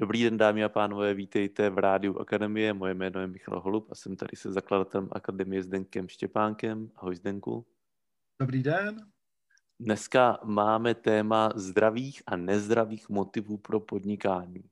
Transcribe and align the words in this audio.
Dobrý 0.00 0.22
den, 0.22 0.36
dámy 0.36 0.64
a 0.64 0.68
pánové, 0.68 1.14
vítejte 1.14 1.70
v 1.70 1.78
Rádiu 1.78 2.18
Akademie. 2.18 2.72
Moje 2.72 2.94
jméno 2.94 3.20
je 3.20 3.26
Michal 3.26 3.60
Holub 3.60 3.90
a 3.90 3.94
jsem 3.94 4.16
tady 4.16 4.36
se 4.36 4.52
zakladatelem 4.52 5.08
Akademie 5.12 5.62
s 5.62 5.66
Denkem 5.66 6.08
Štěpánkem. 6.08 6.90
Ahoj 6.96 7.16
Zdenku. 7.16 7.66
Dobrý 8.40 8.62
den. 8.62 9.06
Dneska 9.80 10.38
máme 10.44 10.94
téma 10.94 11.50
zdravých 11.54 12.22
a 12.26 12.36
nezdravých 12.36 13.08
motivů 13.08 13.58
pro 13.58 13.80
podnikání. 13.80 14.64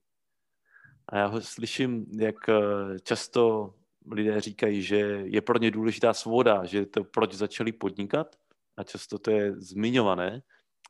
A 1.08 1.16
já 1.16 1.26
ho 1.26 1.40
slyším, 1.40 2.06
jak 2.18 2.48
eh, 2.48 2.54
často 3.02 3.74
lidé 4.10 4.40
říkají, 4.40 4.82
že 4.82 4.96
je 5.24 5.40
pro 5.40 5.58
ně 5.58 5.70
důležitá 5.70 6.14
svoboda, 6.14 6.64
že 6.64 6.86
to 6.86 7.04
proč 7.04 7.32
začali 7.32 7.72
podnikat 7.72 8.36
a 8.76 8.82
často 8.82 9.18
to 9.18 9.30
je 9.30 9.52
zmiňované. 9.60 10.42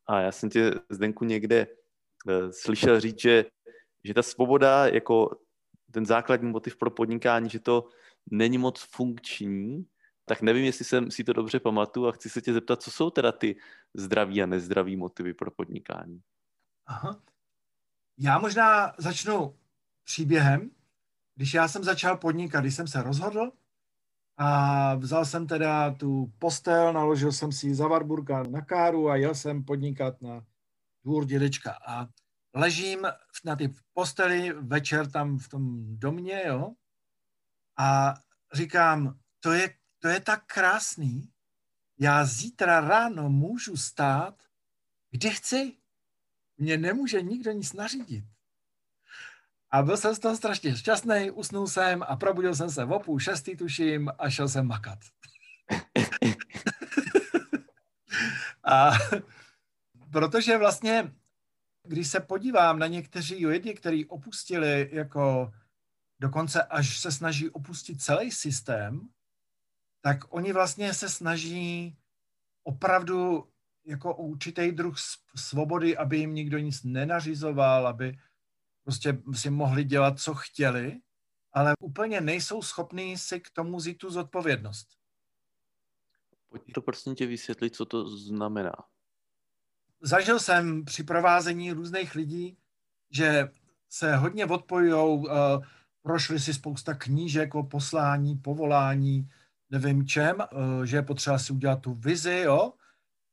A 0.06 0.20
já 0.20 0.32
jsem 0.32 0.50
tě, 0.50 0.70
Zdenku, 0.90 1.24
někde 1.24 1.66
eh, 2.28 2.52
slyšel 2.52 3.00
říct, 3.00 3.20
že 3.20 3.44
že 4.04 4.14
ta 4.14 4.22
svoboda 4.22 4.86
jako 4.86 5.30
ten 5.90 6.06
základní 6.06 6.50
motiv 6.50 6.76
pro 6.76 6.90
podnikání, 6.90 7.50
že 7.50 7.60
to 7.60 7.88
není 8.30 8.58
moc 8.58 8.80
funkční, 8.82 9.86
tak 10.24 10.43
nevím, 10.43 10.64
jestli 10.64 10.84
jsem 10.84 11.10
si 11.10 11.24
to 11.24 11.32
dobře 11.32 11.60
pamatuju 11.60 12.07
a 12.07 12.12
chci 12.12 12.30
se 12.30 12.40
tě 12.40 12.52
zeptat, 12.52 12.82
co 12.82 12.90
jsou 12.90 13.10
teda 13.10 13.32
ty 13.32 13.57
zdraví 13.94 14.43
a 14.43 14.46
nezdraví 14.46 14.96
motivy 14.96 15.34
pro 15.34 15.50
podnikání. 15.50 16.20
Aha. 16.86 17.20
Já 18.18 18.38
možná 18.38 18.93
začnu 18.98 19.57
příběhem. 20.04 20.71
Když 21.34 21.54
já 21.54 21.68
jsem 21.68 21.84
začal 21.84 22.16
podnikat, 22.16 22.60
když 22.60 22.74
jsem 22.74 22.88
se 22.88 23.02
rozhodl 23.02 23.52
a 24.36 24.94
vzal 24.94 25.24
jsem 25.24 25.46
teda 25.46 25.94
tu 25.94 26.32
postel, 26.38 26.93
naložil 26.93 27.32
jsem 27.32 27.52
si 27.52 27.74
za 27.74 27.88
Warburga 27.88 28.43
na 28.43 28.60
káru 28.60 29.08
a 29.08 29.16
jel 29.16 29.34
jsem 29.34 29.64
podnikat 29.64 30.22
na 30.22 30.44
dvůr 31.04 31.24
dědečka. 31.24 31.79
A 31.88 32.08
ležím 32.55 33.06
na 33.44 33.56
ty 33.56 33.74
posteli 33.92 34.52
večer 34.52 35.10
tam 35.10 35.38
v 35.38 35.48
tom 35.48 35.97
domě, 35.98 36.42
jo, 36.47 36.72
a 37.78 38.14
říkám, 38.52 39.18
to 39.40 39.52
je, 39.52 39.74
to 39.98 40.08
je 40.08 40.20
tak 40.20 40.44
krásný, 40.46 41.32
já 41.98 42.24
zítra 42.24 42.80
ráno 42.80 43.28
můžu 43.28 43.77
stát, 43.77 44.42
kde 45.10 45.30
chci. 45.30 45.77
Mně 46.58 46.77
nemůže 46.77 47.22
nikdo 47.22 47.52
nic 47.52 47.72
nařídit. 47.72 48.24
A 49.70 49.82
byl 49.82 49.96
jsem 49.96 50.14
z 50.14 50.18
toho 50.18 50.36
strašně 50.36 50.77
šťastný, 50.77 51.30
usnul 51.30 51.66
jsem 51.66 52.02
a 52.02 52.16
probudil 52.16 52.55
jsem 52.55 52.70
se 52.70 52.84
v 52.84 52.92
opůl 52.92 53.18
šestý, 53.18 53.56
tuším, 53.56 54.10
a 54.18 54.30
šel 54.30 54.48
jsem 54.48 54.66
makat. 54.66 54.98
a 58.64 58.90
protože 60.10 60.58
vlastně 60.58 61.14
když 61.83 62.08
se 62.08 62.20
podívám 62.20 62.78
na 62.78 62.86
někteří 62.86 63.47
lidi, 63.47 63.75
kteří 63.75 64.06
opustili 64.06 64.88
jako 64.92 65.52
dokonce 66.20 66.62
až 66.62 66.98
se 66.98 67.12
snaží 67.12 67.50
opustit 67.50 68.02
celý 68.02 68.30
systém, 68.30 69.08
tak 70.00 70.19
oni 70.28 70.52
vlastně 70.52 70.94
se 70.94 71.08
snaží 71.08 71.97
opravdu 72.64 73.48
jako 73.84 74.16
určitý 74.16 74.72
druh 74.72 74.94
svobody, 75.36 75.97
aby 75.97 76.19
jim 76.19 76.34
nikdo 76.34 76.58
nic 76.58 76.83
nenařizoval, 76.84 77.86
aby 77.86 78.19
prostě 78.83 79.22
si 79.34 79.50
mohli 79.50 79.84
dělat, 79.84 80.20
co 80.20 80.34
chtěli, 80.34 81.00
ale 81.52 81.74
úplně 81.80 82.20
nejsou 82.20 82.62
schopní 82.62 83.19
si 83.19 83.41
k 83.41 83.50
tomu 83.50 83.77
vzít 83.77 83.94
tu 83.94 84.11
zodpovědnost. 84.11 84.89
Pojď 86.48 86.62
to 86.74 86.83
prosím 86.83 87.14
tě 87.14 87.27
vysvětlit, 87.27 87.74
co 87.74 87.84
to 87.84 88.08
znamená 88.17 88.72
zažil 90.03 90.39
jsem 90.39 90.84
při 90.84 91.05
provázení 91.05 91.72
různých 91.72 92.14
lidí, 92.14 92.56
že 93.11 93.48
se 93.89 94.17
hodně 94.17 94.47
odpojujou, 94.47 95.17
uh, 95.17 95.28
prošli 96.03 96.41
si 96.41 96.55
spousta 96.55 96.95
knížek 96.95 97.55
o 97.55 97.62
poslání, 97.62 98.36
povolání, 98.36 99.30
nevím 99.70 100.06
čem, 100.06 100.36
uh, 100.36 100.84
že 100.84 100.97
je 100.97 101.03
potřeba 101.03 101.39
si 101.39 101.52
udělat 101.52 101.80
tu 101.80 101.95
vizi, 101.95 102.42
jo, 102.45 102.73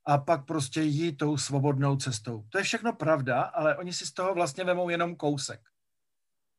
a 0.06 0.18
pak 0.18 0.46
prostě 0.46 0.81
jít 0.81 1.18
tou 1.18 1.38
svobodnou 1.38 1.96
cestou. 1.96 2.46
To 2.50 2.58
je 2.58 2.63
všechno 2.63 2.94
pravda, 2.94 3.41
ale 3.41 3.78
oni 3.78 3.94
si 3.94 4.06
z 4.06 4.12
toho 4.12 4.34
vlastně 4.34 4.63
vemou 4.63 4.90
jenom 4.90 5.16
kousek. 5.16 5.62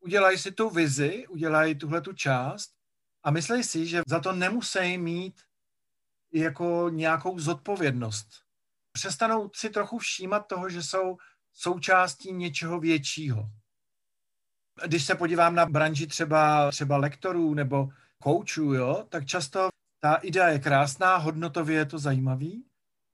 Udělají 0.01 0.39
si 0.39 0.53
tu 0.53 0.71
vizi, 0.71 1.27
udělají 1.29 1.75
tuhle 1.75 2.01
tu 2.01 2.13
část 2.13 2.71
a 3.23 3.31
myslí 3.31 3.63
si, 3.63 3.87
že 3.87 4.03
za 4.09 4.21
to 4.21 4.33
nemusí 4.33 4.99
mít 4.99 5.41
jako 6.33 6.91
nějakou 6.93 7.39
zodpovědnost 7.39 8.50
přestanou 8.93 9.51
si 9.55 9.71
trochu 9.71 9.99
všímat 9.99 10.47
toho, 10.47 10.69
že 10.69 10.83
jsou 10.83 11.17
součástí 11.53 12.33
něčeho 12.33 12.81
většího. 12.81 13.51
Když 14.87 15.05
se 15.05 15.15
podívám 15.15 15.55
na 15.55 15.67
branži 15.67 16.07
třeba, 16.07 16.71
třeba 16.71 16.97
lektorů 16.97 17.55
nebo 17.55 17.89
koučů, 18.19 18.75
jo, 18.75 19.07
tak 19.09 19.27
často 19.27 19.69
ta 20.01 20.15
idea 20.15 20.49
je 20.49 20.59
krásná, 20.59 21.17
hodnotově 21.17 21.77
je 21.77 21.87
to 21.87 21.99
zajímavý, 21.99 22.65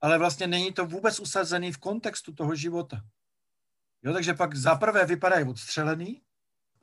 ale 0.01 0.17
vlastně 0.17 0.47
není 0.47 0.73
to 0.73 0.85
vůbec 0.85 1.19
usazený 1.19 1.71
v 1.71 1.77
kontextu 1.77 2.33
toho 2.33 2.55
života. 2.55 3.01
Jo, 4.03 4.13
takže 4.13 4.33
pak 4.33 4.55
zaprvé 4.55 5.05
vypadají 5.05 5.45
odstřelený 5.45 6.21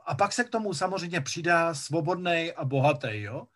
a 0.06 0.14
pak 0.14 0.32
se 0.32 0.44
k 0.44 0.50
tomu 0.50 0.74
samozřejmě 0.74 1.20
přidá 1.20 1.74
svobodný 1.74 2.52
a 2.52 2.64
bohatý, 2.64 3.20
jo. 3.20 3.46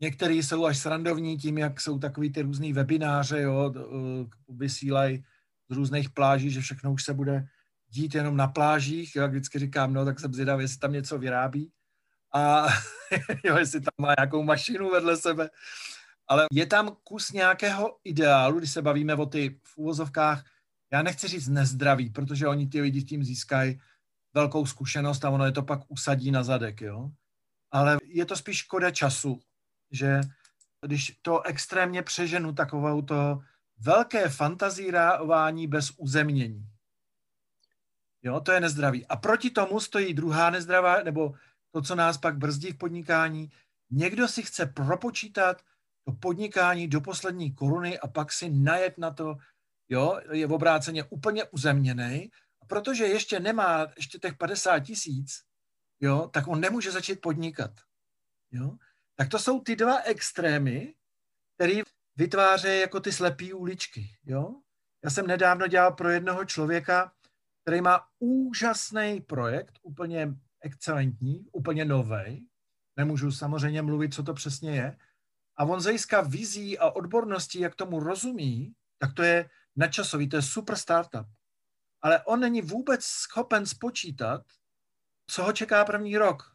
Některý 0.00 0.42
jsou 0.42 0.64
až 0.64 0.78
srandovní 0.78 1.36
tím, 1.36 1.58
jak 1.58 1.80
jsou 1.80 1.98
takový 1.98 2.32
ty 2.32 2.42
různý 2.42 2.72
webináře, 2.72 3.40
jo, 3.40 3.74
vysílají 4.48 5.24
z 5.68 5.76
různých 5.76 6.10
pláží, 6.10 6.50
že 6.50 6.60
všechno 6.60 6.92
už 6.92 7.04
se 7.04 7.14
bude 7.14 7.46
dít 7.88 8.14
jenom 8.14 8.36
na 8.36 8.46
plážích. 8.46 9.16
Jak 9.16 9.30
vždycky 9.30 9.58
říkám, 9.58 9.92
no 9.92 10.04
tak 10.04 10.20
jsem 10.20 10.32
zvědavý, 10.32 10.64
jestli 10.64 10.78
tam 10.78 10.92
něco 10.92 11.18
vyrábí 11.18 11.72
a 12.34 12.66
jo, 13.44 13.56
jestli 13.58 13.80
tam 13.80 13.92
má 13.98 14.14
nějakou 14.18 14.42
mašinu 14.42 14.90
vedle 14.90 15.16
sebe. 15.16 15.50
Ale 16.28 16.46
je 16.52 16.66
tam 16.66 16.96
kus 17.04 17.32
nějakého 17.32 17.98
ideálu, 18.04 18.58
když 18.58 18.72
se 18.72 18.82
bavíme 18.82 19.14
o 19.14 19.26
ty 19.26 19.60
v 19.64 19.78
úvozovkách, 19.78 20.44
já 20.92 21.02
nechci 21.02 21.28
říct 21.28 21.48
nezdraví, 21.48 22.10
protože 22.10 22.46
oni 22.46 22.66
ty 22.66 22.80
lidi 22.80 23.02
tím 23.02 23.24
získají 23.24 23.80
velkou 24.34 24.66
zkušenost 24.66 25.24
a 25.24 25.30
ono 25.30 25.44
je 25.44 25.52
to 25.52 25.62
pak 25.62 25.80
usadí 25.88 26.30
na 26.30 26.42
zadek, 26.42 26.80
jo. 26.80 27.10
Ale 27.70 27.98
je 28.04 28.26
to 28.26 28.36
spíš 28.36 28.56
škoda 28.56 28.90
času, 28.90 29.40
že 29.90 30.20
když 30.86 31.18
to 31.22 31.42
extrémně 31.42 32.02
přeženu 32.02 32.52
takovou 32.52 33.02
to 33.02 33.42
velké 33.78 34.28
fantazírování 34.28 35.66
bez 35.66 35.90
uzemnění. 35.96 36.66
Jo, 38.22 38.40
to 38.40 38.52
je 38.52 38.60
nezdravý. 38.60 39.06
A 39.06 39.16
proti 39.16 39.50
tomu 39.50 39.80
stojí 39.80 40.14
druhá 40.14 40.50
nezdravá, 40.50 41.02
nebo 41.02 41.34
to, 41.70 41.82
co 41.82 41.94
nás 41.94 42.18
pak 42.18 42.36
brzdí 42.36 42.72
v 42.72 42.78
podnikání. 42.78 43.52
Někdo 43.90 44.28
si 44.28 44.42
chce 44.42 44.66
propočítat 44.66 45.62
to 46.04 46.12
podnikání 46.12 46.88
do 46.88 47.00
poslední 47.00 47.54
koruny 47.54 47.98
a 47.98 48.08
pak 48.08 48.32
si 48.32 48.50
najet 48.50 48.98
na 48.98 49.10
to, 49.10 49.36
jo, 49.88 50.20
je 50.32 50.46
v 50.46 50.52
obráceně 50.52 51.04
úplně 51.04 51.44
uzemněný. 51.44 52.30
A 52.62 52.66
protože 52.66 53.04
ještě 53.04 53.40
nemá 53.40 53.86
ještě 53.96 54.18
těch 54.18 54.36
50 54.36 54.80
tisíc, 54.80 55.42
jo, 56.00 56.30
tak 56.32 56.48
on 56.48 56.60
nemůže 56.60 56.92
začít 56.92 57.20
podnikat. 57.20 57.70
Jo? 58.50 58.76
Tak 59.20 59.28
to 59.28 59.38
jsou 59.38 59.60
ty 59.60 59.76
dva 59.76 60.02
extrémy, 60.02 60.94
které 61.54 61.82
vytvářejí 62.16 62.80
jako 62.80 63.00
ty 63.00 63.12
slepé 63.12 63.54
uličky. 63.54 64.16
Jo? 64.24 64.54
Já 65.04 65.10
jsem 65.10 65.26
nedávno 65.26 65.66
dělal 65.66 65.92
pro 65.92 66.08
jednoho 66.08 66.44
člověka, 66.44 67.12
který 67.62 67.80
má 67.80 68.08
úžasný 68.18 69.20
projekt, 69.20 69.78
úplně 69.82 70.34
excelentní, 70.60 71.46
úplně 71.52 71.84
nový. 71.84 72.48
Nemůžu 72.96 73.32
samozřejmě 73.32 73.82
mluvit, 73.82 74.14
co 74.14 74.22
to 74.22 74.34
přesně 74.34 74.70
je. 74.70 74.96
A 75.56 75.64
on 75.64 75.80
získá 75.80 76.20
vizí 76.20 76.78
a 76.78 76.90
odborností, 76.90 77.60
jak 77.60 77.74
tomu 77.74 78.00
rozumí, 78.00 78.74
tak 78.98 79.14
to 79.14 79.22
je 79.22 79.50
nadčasový, 79.76 80.28
to 80.28 80.36
je 80.36 80.42
super 80.42 80.76
startup. 80.76 81.26
Ale 82.02 82.24
on 82.24 82.40
není 82.40 82.60
vůbec 82.60 83.04
schopen 83.04 83.66
spočítat, 83.66 84.42
co 85.26 85.42
ho 85.42 85.52
čeká 85.52 85.84
první 85.84 86.16
rok. 86.16 86.49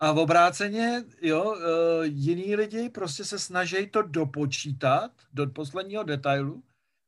A 0.00 0.12
v 0.12 0.18
obráceně, 0.18 1.04
jo, 1.22 1.54
e, 1.54 2.06
jiní 2.06 2.56
lidi 2.56 2.88
prostě 2.88 3.24
se 3.24 3.38
snaží 3.38 3.86
to 3.86 4.02
dopočítat 4.02 5.10
do 5.32 5.46
posledního 5.46 6.02
detailu, 6.02 6.62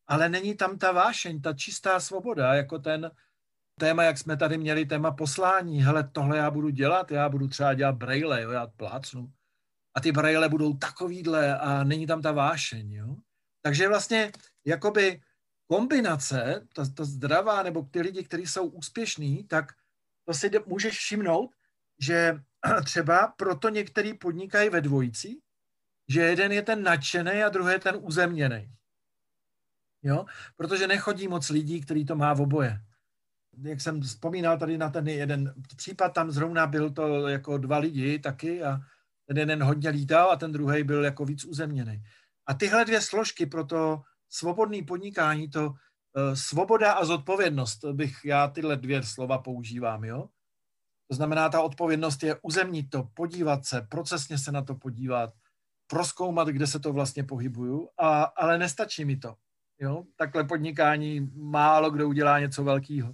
ale 0.07 0.29
není 0.29 0.55
tam 0.55 0.79
ta 0.79 0.93
vášeň, 0.93 1.41
ta 1.41 1.53
čistá 1.53 2.01
svoboda, 2.01 2.55
jako 2.55 2.79
ten 2.79 3.11
téma, 3.81 4.03
jak 4.03 4.19
jsme 4.19 4.37
tady 4.37 4.59
měli 4.59 4.87
téma 4.87 5.11
poslání, 5.11 5.83
hele, 5.83 6.09
tohle 6.13 6.39
já 6.39 6.51
budu 6.51 6.69
dělat, 6.69 7.11
já 7.11 7.29
budu 7.29 7.49
třeba 7.49 7.75
dělat 7.75 7.95
braille, 7.95 8.43
jo, 8.43 8.51
já 8.51 8.67
plácnu. 8.67 9.33
A 9.95 10.01
ty 10.01 10.13
braille 10.13 10.49
budou 10.49 10.77
takovýhle 10.77 11.59
a 11.59 11.85
není 11.85 12.07
tam 12.07 12.23
ta 12.23 12.33
vášeň, 12.33 12.93
jo. 12.93 13.17
Takže 13.63 13.89
vlastně 13.89 14.33
jakoby 14.65 15.23
kombinace, 15.67 16.67
ta, 16.73 16.85
ta 16.95 17.05
zdravá, 17.05 17.63
nebo 17.63 17.83
ty 17.83 18.01
lidi, 18.01 18.25
kteří 18.25 18.47
jsou 18.47 18.67
úspěšní, 18.67 19.45
tak 19.45 19.73
to 20.25 20.35
si 20.35 20.51
můžeš 20.67 20.99
všimnout, 20.99 21.51
že 21.99 22.43
třeba 22.85 23.35
proto 23.37 23.69
některý 23.69 24.15
podnikají 24.15 24.71
ve 24.71 24.81
dvojici, 24.81 25.41
že 26.09 26.21
jeden 26.21 26.53
je 26.53 26.63
ten 26.63 26.83
nadšený 26.83 27.43
a 27.43 27.49
druhý 27.49 27.73
je 27.73 27.79
ten 27.79 27.99
uzemněný. 28.01 28.73
Jo? 30.03 30.25
Protože 30.57 30.87
nechodí 30.87 31.29
moc 31.29 31.49
lidí, 31.49 31.81
který 31.81 32.05
to 32.05 32.17
má 32.17 32.35
v 32.35 32.41
oboje. 32.41 32.81
jak 33.63 33.81
jsem 33.81 34.01
vzpomínal 34.01 34.59
tady 34.59 34.79
na 34.79 34.91
ten 34.91 35.09
jeden 35.09 35.55
případ, 35.77 36.09
tam 36.09 36.31
zrovna 36.31 36.67
byl 36.67 36.91
to 36.91 37.29
jako 37.29 37.59
dva 37.59 37.79
lidi 37.79 38.19
taky 38.19 38.63
a 38.63 38.79
ten 39.27 39.39
jeden 39.39 39.63
hodně 39.63 39.91
lítal 39.91 40.31
a 40.31 40.37
ten 40.37 40.53
druhý 40.53 40.85
byl 40.85 41.05
jako 41.05 41.25
víc 41.25 41.45
uzemněný. 41.45 42.03
A 42.47 42.55
tyhle 42.55 42.85
dvě 42.85 43.01
složky 43.01 43.47
pro 43.47 43.65
to 43.65 44.03
svobodné 44.29 44.83
podnikání, 44.83 45.51
to 45.51 45.67
uh, 45.67 45.75
svoboda 46.35 46.93
a 46.93 47.05
zodpovědnost, 47.05 47.85
bych 47.85 48.25
já 48.25 48.49
tyhle 48.49 48.77
dvě 48.77 49.03
slova 49.03 49.39
používám, 49.39 50.05
jo. 50.05 50.29
To 51.13 51.17
znamená, 51.17 51.49
ta 51.49 51.61
odpovědnost 51.61 52.23
je 52.23 52.37
uzemnit 52.43 52.91
to, 52.91 53.09
podívat 53.15 53.65
se, 53.67 53.87
procesně 53.91 54.39
se 54.39 54.53
na 54.53 54.63
to 54.63 54.75
podívat, 54.75 55.31
proskoumat, 55.87 56.49
kde 56.49 56.67
se 56.67 56.81
to 56.81 56.93
vlastně 56.93 57.25
pohybuju, 57.25 57.89
a, 57.99 58.23
ale 58.23 58.59
nestačí 58.59 59.05
mi 59.05 59.17
to. 59.17 59.35
Jo? 59.79 60.05
Takhle 60.17 60.45
podnikání 60.45 61.31
málo 61.35 61.91
kdo 61.91 62.09
udělá 62.09 62.39
něco 62.41 62.65
velkého. 62.65 63.13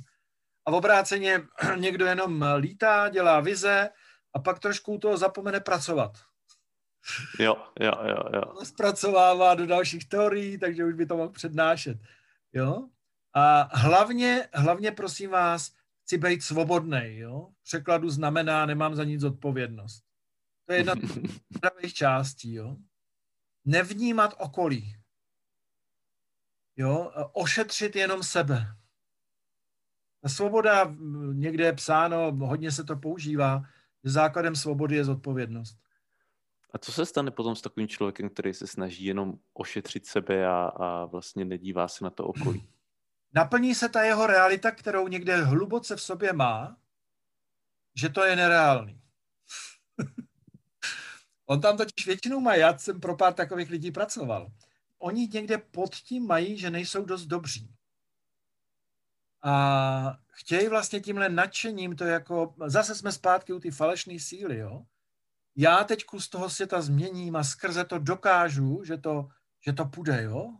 A 0.66 0.70
v 0.70 0.74
obráceně 0.74 1.42
někdo 1.76 2.06
jenom 2.06 2.44
lítá, 2.56 3.08
dělá 3.08 3.40
vize 3.40 3.90
a 4.34 4.38
pak 4.38 4.58
trošku 4.58 4.98
toho 4.98 5.16
zapomene 5.16 5.60
pracovat. 5.60 6.12
Jo, 7.40 7.56
jo, 7.80 7.92
jo, 8.04 8.22
jo. 8.34 8.64
Zpracovává 8.64 9.54
do 9.54 9.66
dalších 9.66 10.08
teorií, 10.08 10.58
takže 10.58 10.84
už 10.84 10.94
by 10.94 11.06
to 11.06 11.16
mohl 11.16 11.32
přednášet. 11.32 11.98
Jo? 12.52 12.88
A 13.34 13.68
hlavně, 13.72 14.48
hlavně 14.54 14.92
prosím 14.92 15.30
vás, 15.30 15.77
chci 16.08 16.18
být 16.18 16.42
svobodný. 16.42 17.16
Jo? 17.18 17.48
V 17.60 17.62
překladu 17.62 18.10
znamená, 18.10 18.66
nemám 18.66 18.94
za 18.94 19.04
nic 19.04 19.24
odpovědnost. 19.24 20.04
To 20.64 20.72
je 20.72 20.78
jedna 20.78 20.94
z 20.94 21.58
pravých 21.60 21.94
částí. 21.94 22.54
Jo? 22.54 22.76
Nevnímat 23.64 24.34
okolí. 24.38 24.96
Jo? 26.76 27.12
Ošetřit 27.32 27.96
jenom 27.96 28.22
sebe. 28.22 28.66
Ta 30.22 30.28
svoboda, 30.28 30.94
někde 31.32 31.64
je 31.64 31.72
psáno, 31.72 32.32
hodně 32.32 32.72
se 32.72 32.84
to 32.84 32.96
používá, 32.96 33.62
že 34.04 34.10
základem 34.10 34.56
svobody 34.56 34.96
je 34.96 35.04
zodpovědnost. 35.04 35.78
A 36.72 36.78
co 36.78 36.92
se 36.92 37.06
stane 37.06 37.30
potom 37.30 37.56
s 37.56 37.62
takovým 37.62 37.88
člověkem, 37.88 38.28
který 38.28 38.54
se 38.54 38.66
snaží 38.66 39.04
jenom 39.04 39.38
ošetřit 39.52 40.06
sebe 40.06 40.46
a, 40.46 40.66
a 40.66 41.04
vlastně 41.04 41.44
nedívá 41.44 41.88
se 41.88 42.04
na 42.04 42.10
to 42.10 42.26
okolí? 42.26 42.68
Naplní 43.34 43.74
se 43.74 43.88
ta 43.88 44.02
jeho 44.02 44.26
realita, 44.26 44.70
kterou 44.70 45.08
někde 45.08 45.44
hluboce 45.44 45.96
v 45.96 46.02
sobě 46.02 46.32
má, 46.32 46.76
že 47.94 48.08
to 48.08 48.24
je 48.24 48.36
nereálný. 48.36 49.02
On 51.46 51.60
tam 51.60 51.76
totiž 51.76 52.06
většinou 52.06 52.40
má, 52.40 52.54
já 52.54 52.78
jsem 52.78 53.00
pro 53.00 53.16
pár 53.16 53.34
takových 53.34 53.70
lidí 53.70 53.90
pracoval. 53.90 54.52
Oni 54.98 55.28
někde 55.32 55.58
pod 55.58 55.94
tím 55.94 56.26
mají, 56.26 56.58
že 56.58 56.70
nejsou 56.70 57.04
dost 57.04 57.26
dobří. 57.26 57.74
A 59.42 60.18
chtějí 60.30 60.68
vlastně 60.68 61.00
tímhle 61.00 61.28
nadšením 61.28 61.96
to 61.96 62.04
jako, 62.04 62.54
zase 62.66 62.94
jsme 62.94 63.12
zpátky 63.12 63.52
u 63.52 63.60
ty 63.60 63.70
falešné 63.70 64.18
síly, 64.18 64.58
jo. 64.58 64.82
Já 65.56 65.84
teď 65.84 66.04
z 66.18 66.28
toho 66.28 66.50
světa 66.50 66.80
změním 66.80 67.36
a 67.36 67.44
skrze 67.44 67.84
to 67.84 67.98
dokážu, 67.98 68.84
že 68.84 68.96
to, 68.96 69.28
že 69.60 69.72
to 69.72 69.84
půjde, 69.84 70.22
jo. 70.22 70.56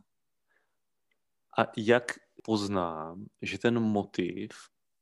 A 1.58 1.72
jak 1.76 2.12
poznám, 2.48 3.26
že 3.42 3.58
ten 3.58 3.80
motiv 3.80 4.50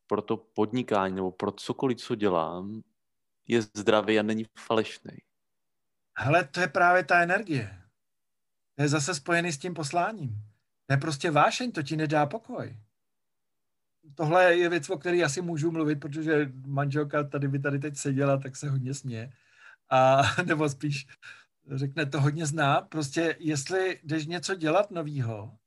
pro 0.06 0.22
to 0.22 0.36
podnikání 0.36 1.14
nebo 1.14 1.30
pro 1.30 1.52
cokoliv, 1.52 1.98
co 1.98 2.14
dělám, 2.14 2.82
je 3.48 3.62
zdravý 3.62 4.18
a 4.18 4.22
není 4.22 4.46
falešný? 4.58 5.12
Hele, 6.18 6.44
to 6.44 6.60
je 6.60 6.68
právě 6.68 7.04
ta 7.04 7.22
energie. 7.22 7.82
To 8.74 8.82
je 8.82 8.88
zase 8.88 9.14
spojený 9.14 9.52
s 9.52 9.58
tím 9.58 9.74
posláním. 9.74 10.42
To 10.86 10.92
je 10.92 10.96
prostě 10.96 11.30
vášeň, 11.30 11.72
to 11.72 11.82
ti 11.82 11.96
nedá 11.96 12.26
pokoj. 12.26 12.78
Tohle 14.14 14.54
je 14.54 14.68
věc, 14.68 14.90
o 14.90 14.98
které 14.98 15.22
asi 15.22 15.42
můžu 15.42 15.70
mluvit, 15.70 16.00
protože 16.00 16.52
manželka 16.66 17.24
tady 17.24 17.48
by 17.48 17.58
tady 17.58 17.78
teď 17.78 17.96
seděla, 17.96 18.38
tak 18.38 18.56
se 18.56 18.70
hodně 18.70 18.94
směje. 18.94 19.32
A, 19.90 20.22
nebo 20.46 20.68
spíš 20.68 21.06
řekne, 21.70 22.06
to 22.06 22.20
hodně 22.20 22.46
zná. 22.46 22.80
Prostě 22.80 23.36
jestli 23.38 24.00
jdeš 24.02 24.26
něco 24.26 24.54
dělat 24.54 24.90
novýho, 24.90 25.58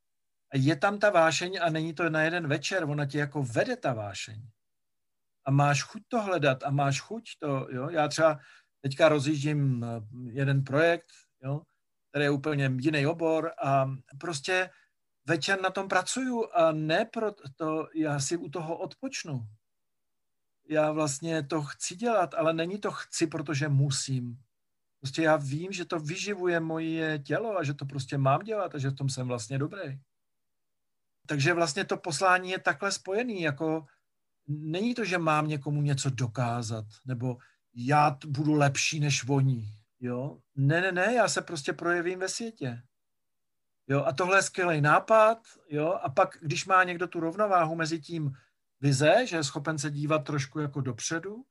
je 0.53 0.75
tam 0.75 0.99
ta 0.99 1.09
vášeň 1.09 1.59
a 1.61 1.69
není 1.69 1.93
to 1.93 2.09
na 2.09 2.21
jeden 2.21 2.47
večer, 2.47 2.83
ona 2.83 3.05
tě 3.05 3.17
jako 3.17 3.43
vede 3.43 3.77
ta 3.77 3.93
vášeň. 3.93 4.41
A 5.45 5.51
máš 5.51 5.83
chuť 5.83 6.01
to 6.07 6.21
hledat 6.21 6.63
a 6.63 6.71
máš 6.71 6.99
chuť 6.99 7.23
to, 7.39 7.67
jo. 7.71 7.89
Já 7.89 8.07
třeba 8.07 8.39
teďka 8.81 9.09
rozjíždím 9.09 9.83
eh, 9.83 10.01
jeden 10.31 10.63
projekt, 10.63 11.09
jo, 11.43 11.61
který 12.09 12.25
je 12.25 12.29
úplně 12.29 12.71
jiný 12.79 13.07
obor 13.07 13.51
a 13.63 13.85
prostě 14.19 14.69
večer 15.25 15.61
na 15.61 15.69
tom 15.69 15.87
pracuju 15.87 16.45
a 16.53 16.71
ne 16.71 17.05
proto, 17.05 17.87
já 17.95 18.19
si 18.19 18.37
u 18.37 18.49
toho 18.49 18.77
odpočnu. 18.77 19.47
Já 20.69 20.91
vlastně 20.91 21.43
to 21.43 21.61
chci 21.61 21.95
dělat, 21.95 22.33
ale 22.33 22.53
není 22.53 22.79
to 22.79 22.91
chci, 22.91 23.27
protože 23.27 23.67
musím. 23.69 24.37
Prostě 24.99 25.23
já 25.23 25.35
vím, 25.35 25.71
že 25.71 25.85
to 25.85 25.99
vyživuje 25.99 26.59
moje 26.59 27.19
tělo 27.19 27.57
a 27.57 27.63
že 27.63 27.73
to 27.73 27.85
prostě 27.85 28.17
mám 28.17 28.41
dělat 28.41 28.75
a 28.75 28.77
že 28.77 28.89
v 28.89 28.95
tom 28.95 29.09
jsem 29.09 29.27
vlastně 29.27 29.57
dobrý. 29.57 29.99
Takže 31.29 31.53
vlastně 31.53 31.85
to 31.85 31.97
poslání 31.97 32.49
je 32.49 32.59
takhle 32.59 32.91
spojený, 32.91 33.41
jako 33.41 33.85
není 34.47 34.95
to, 34.95 35.05
že 35.05 35.17
mám 35.17 35.47
někomu 35.47 35.81
něco 35.81 36.09
dokázat, 36.09 36.85
nebo 37.05 37.37
já 37.75 38.17
budu 38.27 38.53
lepší 38.53 38.99
než 38.99 39.23
voní. 39.23 39.65
Jo? 39.99 40.37
Ne, 40.55 40.81
ne, 40.81 40.91
ne, 40.91 41.13
já 41.13 41.27
se 41.27 41.41
prostě 41.41 41.73
projevím 41.73 42.19
ve 42.19 42.29
světě. 42.29 42.81
Jo? 43.87 44.03
A 44.05 44.13
tohle 44.13 44.37
je 44.37 44.41
skvělý 44.41 44.81
nápad. 44.81 45.37
Jo? 45.69 45.99
A 46.03 46.09
pak, 46.09 46.37
když 46.41 46.65
má 46.65 46.83
někdo 46.83 47.07
tu 47.07 47.19
rovnováhu 47.19 47.75
mezi 47.75 47.99
tím 47.99 48.31
vize, 48.81 49.25
že 49.25 49.35
je 49.35 49.43
schopen 49.43 49.77
se 49.77 49.91
dívat 49.91 50.23
trošku 50.23 50.59
jako 50.59 50.81
dopředu 50.81 51.43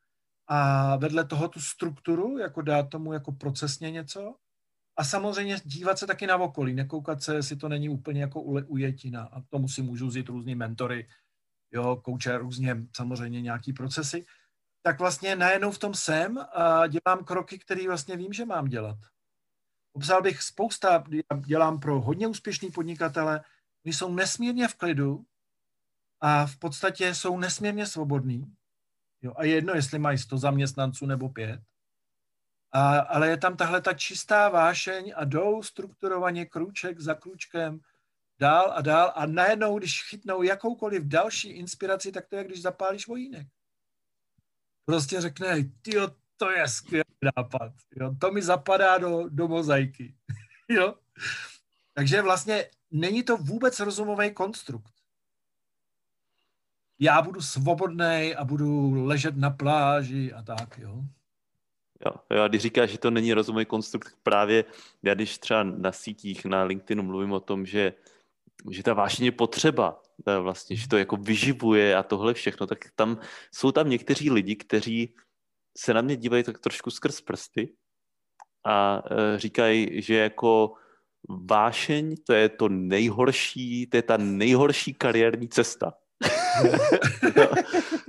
a 0.46 0.96
vedle 0.96 1.24
toho 1.24 1.48
tu 1.48 1.60
strukturu, 1.60 2.38
jako 2.38 2.62
dát 2.62 2.82
tomu 2.82 3.12
jako 3.12 3.32
procesně 3.32 3.90
něco, 3.90 4.34
a 4.98 5.04
samozřejmě 5.04 5.56
dívat 5.64 5.98
se 5.98 6.06
taky 6.06 6.26
na 6.26 6.36
okolí, 6.36 6.74
nekoukat 6.74 7.22
se, 7.22 7.34
jestli 7.34 7.56
to 7.56 7.68
není 7.68 7.88
úplně 7.88 8.20
jako 8.20 8.42
ujetina. 8.42 9.22
A 9.22 9.40
tomu 9.40 9.68
si 9.68 9.82
můžu 9.82 10.06
vzít 10.06 10.28
různý 10.28 10.54
mentory, 10.54 11.08
jo, 11.72 11.96
kouče 11.96 12.38
různě 12.38 12.76
samozřejmě 12.96 13.42
nějaký 13.42 13.72
procesy. 13.72 14.26
Tak 14.82 14.98
vlastně 14.98 15.36
najednou 15.36 15.70
v 15.70 15.78
tom 15.78 15.94
jsem 15.94 16.38
a 16.38 16.86
dělám 16.86 17.24
kroky, 17.24 17.58
které 17.58 17.86
vlastně 17.86 18.16
vím, 18.16 18.32
že 18.32 18.44
mám 18.44 18.64
dělat. 18.64 18.98
Obzal 19.92 20.22
bych 20.22 20.42
spousta, 20.42 21.04
dělám 21.46 21.80
pro 21.80 22.00
hodně 22.00 22.26
úspěšný 22.26 22.70
podnikatele, 22.70 23.44
oni 23.84 23.92
jsou 23.92 24.14
nesmírně 24.14 24.68
v 24.68 24.74
klidu 24.74 25.24
a 26.20 26.46
v 26.46 26.56
podstatě 26.56 27.14
jsou 27.14 27.38
nesmírně 27.38 27.86
svobodní. 27.86 28.54
Jo, 29.22 29.32
a 29.36 29.44
jedno, 29.44 29.74
jestli 29.74 29.98
mají 29.98 30.18
100 30.18 30.38
zaměstnanců 30.38 31.06
nebo 31.06 31.28
pět. 31.28 31.60
A, 32.72 32.98
ale 32.98 33.28
je 33.28 33.36
tam 33.36 33.56
tahle 33.56 33.80
ta 33.80 33.92
čistá 33.92 34.48
vášeň 34.48 35.12
a 35.16 35.24
jdou 35.24 35.62
strukturovaně 35.62 36.46
krůček 36.46 37.00
za 37.00 37.14
krůčkem 37.14 37.80
dál 38.38 38.72
a 38.74 38.82
dál 38.82 39.12
a 39.14 39.26
najednou, 39.26 39.78
když 39.78 40.02
chytnou 40.08 40.42
jakoukoliv 40.42 41.02
další 41.02 41.48
inspiraci, 41.48 42.12
tak 42.12 42.28
to 42.28 42.36
je, 42.36 42.44
když 42.44 42.62
zapálíš 42.62 43.06
vojínek. 43.06 43.46
Prostě 44.84 45.20
řekne, 45.20 45.56
tyjo, 45.82 46.08
to 46.36 46.50
je 46.50 46.68
skvělý 46.68 47.04
nápad. 47.36 47.72
Jo, 47.96 48.14
to 48.20 48.32
mi 48.32 48.42
zapadá 48.42 48.98
do, 48.98 49.28
do 49.28 49.48
mozaiky. 49.48 50.14
jo? 50.68 50.94
Takže 51.94 52.22
vlastně 52.22 52.70
není 52.90 53.22
to 53.22 53.36
vůbec 53.36 53.80
rozumový 53.80 54.34
konstrukt. 54.34 54.92
Já 56.98 57.22
budu 57.22 57.40
svobodný 57.40 58.34
a 58.36 58.44
budu 58.44 58.92
ležet 59.04 59.36
na 59.36 59.50
pláži 59.50 60.32
a 60.32 60.42
tak, 60.42 60.78
jo. 60.78 61.04
Jo, 62.06 62.12
jo, 62.30 62.42
a 62.42 62.48
když 62.48 62.62
říkáš, 62.62 62.90
že 62.90 62.98
to 62.98 63.10
není 63.10 63.32
rozumový 63.32 63.64
konstrukt, 63.64 64.14
právě 64.22 64.64
já 65.02 65.14
když 65.14 65.38
třeba 65.38 65.62
na 65.62 65.92
sítích, 65.92 66.44
na 66.44 66.62
LinkedInu 66.62 67.02
mluvím 67.02 67.32
o 67.32 67.40
tom, 67.40 67.66
že, 67.66 67.92
že 68.70 68.82
ta 68.82 68.94
vášně 68.94 69.26
je 69.26 69.32
potřeba, 69.32 70.02
vlastně, 70.40 70.76
že 70.76 70.88
to 70.88 70.98
jako 70.98 71.16
vyživuje 71.16 71.96
a 71.96 72.02
tohle 72.02 72.34
všechno, 72.34 72.66
tak 72.66 72.78
tam 72.94 73.18
jsou 73.54 73.72
tam 73.72 73.90
někteří 73.90 74.30
lidi, 74.30 74.56
kteří 74.56 75.14
se 75.78 75.94
na 75.94 76.00
mě 76.00 76.16
dívají 76.16 76.42
tak 76.42 76.58
trošku 76.58 76.90
skrz 76.90 77.20
prsty 77.20 77.74
a 78.66 79.02
e, 79.10 79.38
říkají, 79.38 80.02
že 80.02 80.14
jako 80.14 80.72
vášeň 81.28 82.16
to 82.26 82.32
je 82.32 82.48
to 82.48 82.68
nejhorší, 82.68 83.86
to 83.86 83.96
je 83.96 84.02
ta 84.02 84.16
nejhorší 84.16 84.94
kariérní 84.94 85.48
cesta. 85.48 85.94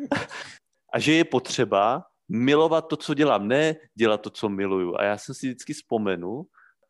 a 0.93 0.99
že 0.99 1.13
je 1.13 1.23
potřeba 1.23 2.08
milovat 2.29 2.87
to, 2.87 2.97
co 2.97 3.13
dělám, 3.13 3.47
ne 3.47 3.75
dělat 3.95 4.21
to, 4.21 4.29
co 4.29 4.49
miluju. 4.49 4.97
A 4.97 5.03
já 5.03 5.17
jsem 5.17 5.35
si 5.35 5.47
vždycky 5.47 5.73
vzpomenu 5.73 6.45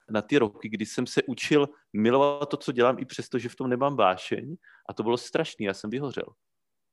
na 0.10 0.22
ty 0.22 0.38
roky, 0.38 0.70
kdy 0.70 0.86
jsem 0.86 1.08
se 1.08 1.24
učil 1.24 1.70
milovat 1.94 2.50
to, 2.50 2.58
co 2.58 2.72
dělám, 2.72 3.00
i 3.00 3.06
přesto, 3.06 3.40
že 3.40 3.50
v 3.50 3.56
tom 3.56 3.70
nemám 3.70 3.96
vášeň. 3.96 4.56
A 4.90 4.94
to 4.94 5.04
bylo 5.04 5.18
strašný, 5.18 5.66
já 5.66 5.74
jsem 5.74 5.90
vyhořel. 5.90 6.26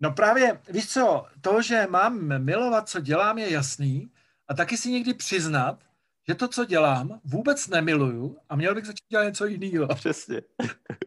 No 0.00 0.12
právě, 0.12 0.60
víš 0.68 0.88
co, 0.88 1.24
to, 1.40 1.62
že 1.62 1.86
mám 1.90 2.44
milovat, 2.44 2.88
co 2.88 3.00
dělám, 3.00 3.38
je 3.38 3.52
jasný. 3.52 4.10
A 4.48 4.54
taky 4.54 4.76
si 4.76 4.90
někdy 4.90 5.14
přiznat, 5.14 5.84
že 6.28 6.34
to, 6.34 6.48
co 6.48 6.64
dělám, 6.64 7.20
vůbec 7.24 7.68
nemiluju 7.68 8.38
a 8.48 8.56
měl 8.56 8.74
bych 8.74 8.86
začít 8.86 9.08
dělat 9.08 9.24
něco 9.24 9.46
jiného. 9.46 9.88
Přesně. 9.94 10.42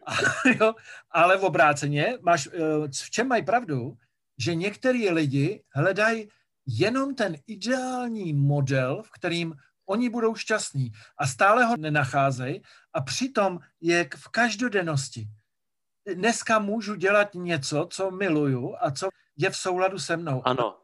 a, 0.06 0.12
jo, 0.60 0.74
ale 1.10 1.36
v 1.36 1.44
obráceně, 1.44 2.18
máš, 2.20 2.48
eh, 2.52 2.88
v 3.04 3.10
čem 3.10 3.28
mají 3.28 3.44
pravdu, 3.44 3.96
že 4.38 4.54
některý 4.54 5.10
lidi 5.10 5.62
hledají 5.74 6.28
jenom 6.78 7.14
ten 7.14 7.36
ideální 7.46 8.32
model, 8.32 9.02
v 9.02 9.10
kterým 9.10 9.54
oni 9.86 10.08
budou 10.08 10.34
šťastní 10.34 10.92
a 11.18 11.26
stále 11.26 11.64
ho 11.64 11.76
nenacházejí 11.76 12.62
a 12.92 13.00
přitom 13.00 13.58
je 13.80 14.08
v 14.16 14.28
každodennosti. 14.28 15.28
Dneska 16.14 16.58
můžu 16.58 16.94
dělat 16.94 17.34
něco, 17.34 17.88
co 17.90 18.10
miluju 18.10 18.76
a 18.80 18.90
co 18.90 19.08
je 19.36 19.50
v 19.50 19.56
souladu 19.56 19.98
se 19.98 20.16
mnou. 20.16 20.42
Ano. 20.44 20.76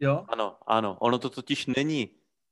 Jo? 0.00 0.24
Ano, 0.28 0.56
ano. 0.66 0.96
Ono 1.00 1.18
to 1.18 1.30
totiž 1.30 1.66
není 1.66 2.10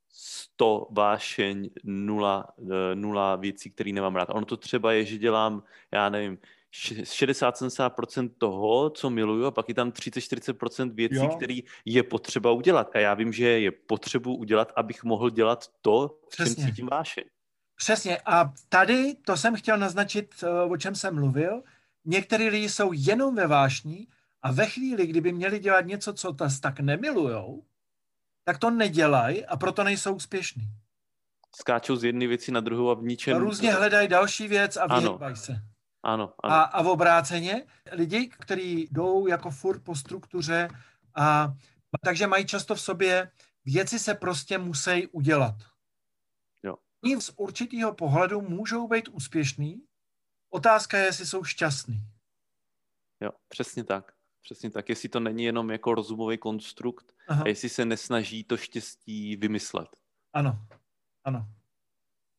100 0.08 0.86
vášeň, 0.90 1.70
nula, 1.84 2.46
eh, 2.60 2.94
nula 2.94 3.36
věcí, 3.36 3.70
které 3.70 3.92
nemám 3.92 4.16
rád. 4.16 4.28
Ono 4.30 4.46
to 4.46 4.56
třeba 4.56 4.92
je, 4.92 5.04
že 5.04 5.18
dělám, 5.18 5.62
já 5.92 6.08
nevím, 6.08 6.38
60-70% 6.72 8.30
toho, 8.38 8.90
co 8.90 9.10
miluju, 9.10 9.44
a 9.44 9.50
pak 9.50 9.68
je 9.68 9.74
tam 9.74 9.90
30-40% 9.90 10.94
věcí, 10.94 11.28
které 11.36 11.58
je 11.84 12.02
potřeba 12.02 12.50
udělat. 12.50 12.90
A 12.94 12.98
já 12.98 13.14
vím, 13.14 13.32
že 13.32 13.48
je 13.48 13.70
potřebu 13.70 14.36
udělat, 14.36 14.72
abych 14.76 15.04
mohl 15.04 15.30
dělat 15.30 15.64
to, 15.82 16.18
Přesně. 16.28 16.54
čem 16.54 16.64
cítím 16.64 16.86
vášeň. 16.86 17.24
Přesně. 17.76 18.18
A 18.26 18.52
tady 18.68 19.14
to 19.14 19.36
jsem 19.36 19.56
chtěl 19.56 19.78
naznačit, 19.78 20.34
eh, 20.42 20.70
o 20.70 20.76
čem 20.76 20.94
jsem 20.94 21.14
mluvil. 21.14 21.62
Některý 22.04 22.48
lidi 22.48 22.68
jsou 22.68 22.92
jenom 22.92 23.34
ve 23.34 23.46
vášní 23.46 24.08
a 24.42 24.52
ve 24.52 24.66
chvíli, 24.66 25.06
kdyby 25.06 25.32
měli 25.32 25.58
dělat 25.58 25.86
něco, 25.86 26.12
co 26.12 26.32
tas 26.32 26.60
tak 26.60 26.80
nemilujou, 26.80 27.64
tak 28.44 28.58
to 28.58 28.70
nedělají 28.70 29.46
a 29.46 29.56
proto 29.56 29.84
nejsou 29.84 30.14
úspěšní. 30.14 30.62
Skáčou 31.56 31.96
z 31.96 32.04
jedné 32.04 32.26
věci 32.26 32.52
na 32.52 32.60
druhou 32.60 32.90
a 32.90 32.94
v 32.94 33.02
ničem... 33.02 33.36
A 33.36 33.38
různě 33.38 33.72
hledají 33.72 34.08
další 34.08 34.48
věc 34.48 34.76
a 34.76 35.00
vyhýbají 35.00 35.36
se. 35.36 35.62
Ano, 36.02 36.34
ano. 36.42 36.54
A, 36.54 36.62
a 36.62 36.82
v 36.82 36.88
obráceně 36.88 37.66
lidi, 37.92 38.28
kteří 38.28 38.88
jdou 38.90 39.26
jako 39.26 39.50
furt 39.50 39.84
po 39.84 39.94
struktuře 39.94 40.68
a 41.14 41.54
takže 42.04 42.26
mají 42.26 42.46
často 42.46 42.74
v 42.74 42.80
sobě 42.80 43.30
věci 43.64 43.98
se 43.98 44.14
prostě 44.14 44.58
musí 44.58 45.06
udělat. 45.06 45.54
Jo. 46.62 46.76
Oni 47.04 47.20
z 47.20 47.30
určitého 47.36 47.94
pohledu 47.94 48.40
můžou 48.40 48.88
být 48.88 49.08
úspěšný, 49.08 49.82
otázka 50.50 50.98
je, 50.98 51.04
jestli 51.04 51.26
jsou 51.26 51.44
šťastní. 51.44 52.00
Jo, 53.20 53.30
přesně 53.48 53.84
tak. 53.84 54.12
Přesně 54.42 54.70
tak, 54.70 54.88
jestli 54.88 55.08
to 55.08 55.20
není 55.20 55.44
jenom 55.44 55.70
jako 55.70 55.94
rozumový 55.94 56.38
konstrukt 56.38 57.12
Aha. 57.28 57.42
a 57.44 57.48
jestli 57.48 57.68
se 57.68 57.84
nesnaží 57.84 58.44
to 58.44 58.56
štěstí 58.56 59.36
vymyslet. 59.36 59.88
Ano, 60.32 60.66
ano. 61.24 61.46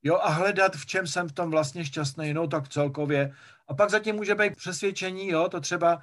Jo, 0.03 0.15
a 0.15 0.29
hledat, 0.29 0.75
v 0.75 0.85
čem 0.85 1.07
jsem 1.07 1.29
v 1.29 1.31
tom 1.31 1.51
vlastně 1.51 1.85
šťastný, 1.85 2.33
no 2.33 2.47
tak 2.47 2.69
celkově. 2.69 3.33
A 3.67 3.73
pak 3.73 3.89
zatím 3.89 4.15
může 4.15 4.35
být 4.35 4.55
přesvědčení, 4.55 5.27
jo, 5.29 5.49
to 5.49 5.59
třeba 5.59 6.01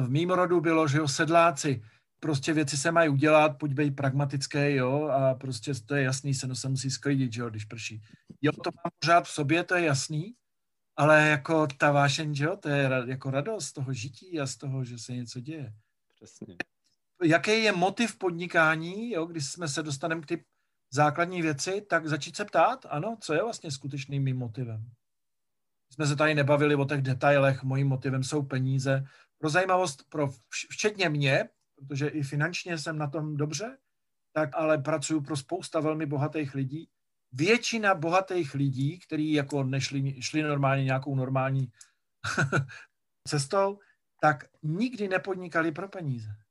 v 0.00 0.10
mým 0.10 0.30
rodu 0.30 0.60
bylo, 0.60 0.88
že 0.88 0.98
jo, 0.98 1.08
sedláci, 1.08 1.82
prostě 2.20 2.52
věci 2.52 2.76
se 2.76 2.92
mají 2.92 3.08
udělat, 3.08 3.58
pojď 3.58 3.72
být 3.72 3.96
pragmatický, 3.96 4.74
jo, 4.74 5.04
a 5.04 5.34
prostě 5.34 5.72
to 5.86 5.94
je 5.94 6.02
jasný, 6.02 6.34
se 6.34 6.46
no 6.46 6.54
se 6.54 6.68
musí 6.68 6.90
sklidit, 6.90 7.32
že 7.32 7.40
jo, 7.40 7.50
když 7.50 7.64
prší. 7.64 8.02
Jo, 8.42 8.52
to 8.52 8.70
mám 8.84 8.90
pořád 8.98 9.24
v 9.24 9.30
sobě, 9.30 9.64
to 9.64 9.74
je 9.74 9.84
jasný, 9.84 10.34
ale 10.96 11.28
jako 11.28 11.66
ta 11.66 11.92
vášeň, 11.92 12.34
že 12.34 12.44
jo, 12.44 12.56
to 12.56 12.68
je 12.68 12.90
jako 13.06 13.30
radost 13.30 13.66
z 13.66 13.72
toho 13.72 13.92
žití 13.92 14.40
a 14.40 14.46
z 14.46 14.56
toho, 14.56 14.84
že 14.84 14.98
se 14.98 15.12
něco 15.12 15.40
děje. 15.40 15.72
Přesně. 16.14 16.56
Jaký 17.22 17.62
je 17.62 17.72
motiv 17.72 18.16
podnikání, 18.18 19.10
jo, 19.10 19.26
když 19.26 19.46
jsme 19.46 19.68
se 19.68 19.82
dostaneme 19.82 20.20
k 20.20 20.26
ty 20.26 20.44
základní 20.94 21.42
věci, 21.42 21.80
tak 21.80 22.06
začít 22.06 22.36
se 22.36 22.44
ptát, 22.44 22.86
ano, 22.88 23.16
co 23.20 23.34
je 23.34 23.42
vlastně 23.42 23.70
skutečným 23.70 24.22
mým 24.22 24.36
motivem. 24.36 24.90
Jsme 25.92 26.06
se 26.06 26.16
tady 26.16 26.34
nebavili 26.34 26.74
o 26.74 26.84
těch 26.84 27.02
detailech, 27.02 27.62
mojím 27.62 27.88
motivem 27.88 28.24
jsou 28.24 28.42
peníze. 28.42 29.04
Pro 29.38 29.50
zajímavost, 29.50 30.04
pro 30.08 30.28
včetně 30.70 31.08
mě, 31.08 31.48
protože 31.76 32.08
i 32.08 32.22
finančně 32.22 32.78
jsem 32.78 32.98
na 32.98 33.10
tom 33.10 33.36
dobře, 33.36 33.78
tak 34.32 34.50
ale 34.52 34.78
pracuji 34.78 35.20
pro 35.20 35.36
spousta 35.36 35.80
velmi 35.80 36.06
bohatých 36.06 36.54
lidí. 36.54 36.88
Většina 37.32 37.94
bohatých 37.94 38.54
lidí, 38.54 38.98
kteří 38.98 39.32
jako 39.32 39.64
nešli, 39.64 40.22
šli 40.22 40.42
normálně 40.42 40.84
nějakou 40.84 41.16
normální 41.16 41.72
cestou, 43.28 43.78
tak 44.20 44.44
nikdy 44.62 45.08
nepodnikali 45.08 45.72
pro 45.72 45.88
peníze 45.88 46.43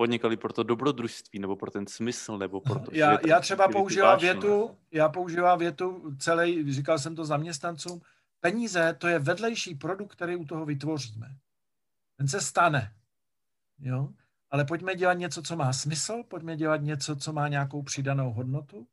podnikali 0.00 0.36
pro 0.36 0.52
to 0.52 0.62
dobrodružství, 0.62 1.38
nebo 1.38 1.56
pro 1.56 1.70
ten 1.70 1.86
smysl, 1.86 2.38
nebo 2.38 2.60
pro 2.60 2.78
to, 2.78 2.90
já, 2.92 3.18
já 3.26 3.40
třeba 3.40 3.68
používám 3.68 4.18
větu, 4.18 4.76
já 4.92 5.08
používám 5.08 5.58
větu 5.58 6.16
celý, 6.18 6.72
říkal 6.72 6.98
jsem 6.98 7.16
to 7.16 7.24
zaměstnancům, 7.24 8.00
peníze 8.40 8.94
to 8.98 9.08
je 9.08 9.18
vedlejší 9.18 9.74
produkt, 9.74 10.12
který 10.12 10.36
u 10.36 10.44
toho 10.44 10.66
vytvoříme. 10.66 11.36
Ten 12.16 12.28
se 12.28 12.40
stane. 12.40 12.92
Jo? 13.78 14.08
Ale 14.50 14.64
pojďme 14.64 14.94
dělat 14.94 15.14
něco, 15.14 15.42
co 15.42 15.56
má 15.56 15.72
smysl, 15.72 16.22
pojďme 16.28 16.56
dělat 16.56 16.82
něco, 16.82 17.16
co 17.16 17.32
má 17.32 17.48
nějakou 17.48 17.82
přidanou 17.82 18.32
hodnotu 18.32 18.86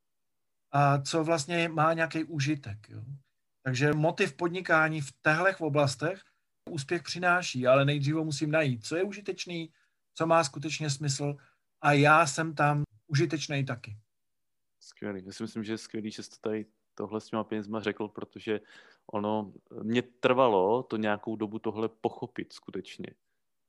a 0.72 1.02
co 1.02 1.24
vlastně 1.24 1.70
má 1.70 1.94
nějaký 1.94 2.24
užitek. 2.24 2.90
Jo? 2.90 3.02
Takže 3.64 3.94
motiv 3.94 4.34
podnikání 4.34 5.02
v 5.02 5.12
těchto 5.12 5.66
oblastech 5.66 6.22
úspěch 6.70 7.04
přináší, 7.04 7.68
ale 7.68 7.86
nejdříve 7.86 8.24
musím 8.24 8.52
najít, 8.52 8.86
co 8.86 8.96
je 8.96 9.04
užitečný, 9.04 9.72
co 10.18 10.28
má 10.28 10.44
skutečně 10.44 10.90
smysl 10.90 11.36
a 11.82 11.92
já 11.92 12.28
jsem 12.28 12.56
tam 12.56 12.84
užitečný 13.08 13.66
taky. 13.66 13.98
Skvělý. 14.80 15.26
Já 15.26 15.32
si 15.32 15.44
myslím, 15.44 15.64
že 15.64 15.74
je 15.74 15.78
skvělý, 15.78 16.12
že 16.12 16.24
jste 16.24 16.36
tady 16.42 16.66
tohle 16.96 17.22
s 17.22 17.26
těma 17.26 17.44
penězma 17.44 17.80
řekl, 17.82 18.08
protože 18.08 18.60
ono, 19.14 19.54
mě 19.84 20.02
trvalo 20.02 20.84
to 20.84 20.98
nějakou 20.98 21.36
dobu 21.36 21.60
tohle 21.60 21.90
pochopit 21.90 22.54
skutečně. 22.54 23.08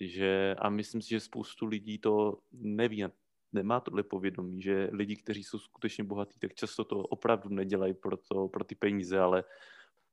Že, 0.01 0.55
a 0.59 0.69
myslím 0.69 1.03
si, 1.03 1.09
že 1.09 1.21
spoustu 1.21 1.67
lidí 1.67 1.99
to 1.99 2.39
neví, 2.53 3.05
nemá 3.53 3.81
tohle 3.81 4.03
povědomí, 4.03 4.63
že 4.63 4.89
lidi, 4.93 5.17
kteří 5.17 5.45
jsou 5.45 5.59
skutečně 5.59 6.05
bohatí, 6.05 6.39
tak 6.39 6.55
často 6.55 6.85
to 6.85 6.99
opravdu 6.99 7.49
nedělají 7.49 7.95
pro, 7.95 8.17
to, 8.17 8.49
pro 8.49 8.65
ty 8.65 8.75
peníze, 8.75 9.19
ale 9.19 9.45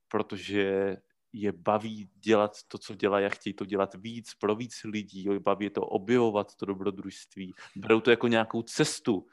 protože 0.07 0.97
je 1.35 1.51
baví 1.51 2.09
dělat 2.15 2.51
to, 2.67 2.77
co 2.77 2.95
dělají 2.95 3.25
a 3.25 3.29
chtějí 3.29 3.53
to 3.53 3.65
dělat 3.65 3.95
víc, 3.95 4.33
pro 4.33 4.55
víc 4.55 4.83
lidí, 4.83 5.25
jo, 5.25 5.39
baví 5.39 5.65
je 5.65 5.69
to 5.69 5.81
objevovat, 5.81 6.55
to 6.55 6.65
dobrodružství. 6.65 7.53
Berou 7.75 7.99
to 7.99 8.11
jako 8.11 8.27
nějakou 8.27 8.61
cestu. 8.61 9.27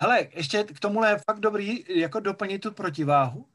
Hele, 0.00 0.28
ještě 0.34 0.64
k 0.64 0.80
tomu 0.80 1.04
je 1.04 1.18
fakt 1.30 1.40
dobrý 1.40 1.84
jako 1.88 2.20
doplnit 2.20 2.58
tu 2.58 2.72
protiváhu. 2.72 3.48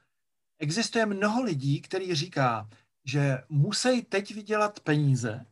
Existuje 0.59 1.05
mnoho 1.05 1.43
lidí, 1.43 1.81
který 1.81 2.15
říká, 2.15 2.69
že 3.05 3.37
musí 3.49 4.01
teď 4.01 4.35
vydělat 4.35 4.79
peníze, 4.79 5.45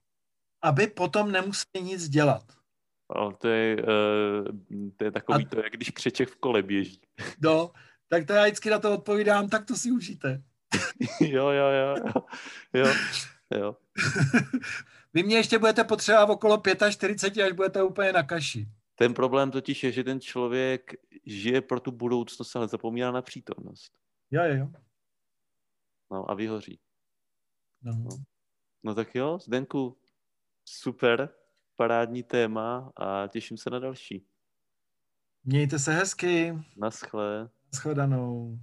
aby 0.62 0.88
potom 0.88 1.31
nemuseli 1.31 1.84
nic 1.84 2.10
dělat. 2.10 2.43
No, 3.15 3.31
to, 3.31 3.48
je, 3.48 3.75
uh, 3.75 4.89
to 4.98 5.03
je 5.03 5.12
takový 5.12 5.46
a... 5.46 5.50
to, 5.50 5.60
jak 5.60 5.74
když 5.74 5.89
křeček 5.89 6.29
v 6.29 6.36
kole 6.36 6.63
běží. 6.63 7.01
No, 7.41 7.72
tak 8.08 8.27
to 8.27 8.34
já 8.34 8.43
vždycky 8.43 8.69
na 8.69 8.79
to 8.79 8.93
odpovídám, 8.93 9.50
tak 9.50 9.65
to 9.65 9.75
si 9.75 9.91
užijte. 9.91 10.43
jo, 11.21 11.49
jo, 11.49 11.67
jo, 11.69 11.95
jo, 12.73 12.93
jo. 13.51 13.75
Vy 15.13 15.23
mě 15.23 15.35
ještě 15.35 15.59
budete 15.59 15.83
potřebovat 15.83 16.29
okolo 16.29 16.61
45, 16.89 17.45
až 17.45 17.51
budete 17.51 17.83
úplně 17.83 18.13
na 18.13 18.23
kaši. 18.23 18.67
Ten 18.95 19.13
problém 19.13 19.51
totiž 19.51 19.83
je, 19.83 19.91
že 19.91 20.03
ten 20.03 20.21
člověk 20.21 20.93
žije 21.25 21.61
pro 21.61 21.79
tu 21.79 21.91
budoucnost, 21.91 22.55
ale 22.55 22.67
zapomíná 22.67 23.11
na 23.11 23.21
přítomnost. 23.21 23.91
Jo, 24.31 24.43
jo, 24.43 24.55
jo. 24.55 24.71
No 26.11 26.31
a 26.31 26.33
vyhoří. 26.33 26.79
No. 27.81 27.93
no. 27.95 28.09
No 28.83 28.95
tak 28.95 29.15
jo, 29.15 29.39
Zdenku, 29.41 29.97
super, 30.65 31.29
parádní 31.75 32.23
téma 32.23 32.91
a 32.95 33.27
těším 33.27 33.57
se 33.57 33.69
na 33.69 33.79
další. 33.79 34.25
Mějte 35.43 35.79
se 35.79 35.93
hezky. 35.93 36.53
Naschle. 36.77 37.49
Naschledanou. 37.73 38.59